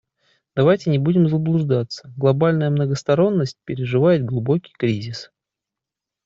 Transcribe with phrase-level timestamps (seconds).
[0.55, 5.29] Давайте не будем заблуждаться: глобальная многосторонность переживает глубокий кризис.